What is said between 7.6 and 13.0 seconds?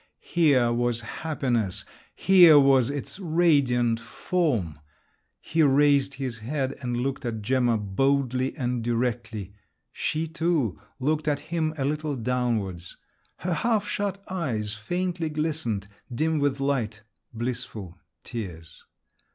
boldly and directly. She, too, looked at him, a little downwards.